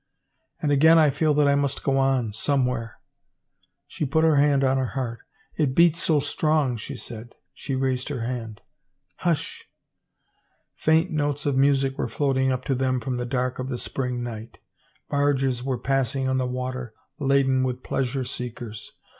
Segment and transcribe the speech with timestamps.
[0.63, 2.97] And again I feel that I must go on, somewhere."
[3.85, 5.19] She put her hand on her heart."
[5.59, 7.35] It beats so strong," she said.
[7.53, 8.61] She raised her hand."
[9.27, 9.65] Hush!"
[10.85, 14.23] Faint notes of music were floating up to them from the dark of the spring
[14.23, 14.57] night
[15.07, 18.93] Barges were passing on the water, laden with pleasure seekers.